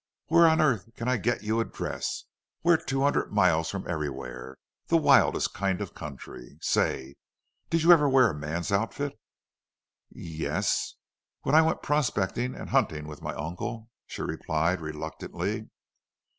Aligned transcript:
"Where 0.29 0.47
on 0.47 0.59
earth 0.59 0.91
can 0.95 1.07
I 1.07 1.17
get 1.17 1.43
you 1.43 1.59
a 1.59 1.63
dress? 1.65 2.23
We're 2.63 2.77
two 2.77 3.01
hundred 3.03 3.31
miles 3.31 3.69
from 3.69 3.87
everywhere. 3.87 4.57
The 4.87 4.97
wildest 4.97 5.53
kind 5.53 5.79
of 5.79 5.93
country.... 5.93 6.57
Say, 6.59 7.17
did 7.69 7.83
you 7.83 7.93
ever 7.93 8.09
wear 8.09 8.31
a 8.31 8.33
man's 8.33 8.71
outfit?" 8.71 9.13
"Ye 10.09 10.47
es, 10.47 10.95
when 11.43 11.53
I 11.53 11.61
went 11.61 11.83
prospecting 11.83 12.55
and 12.55 12.71
hunting 12.71 13.05
with 13.07 13.21
my 13.21 13.35
uncle," 13.35 13.91
she 14.07 14.23
replied, 14.23 14.81
reluctantly. 14.81 15.69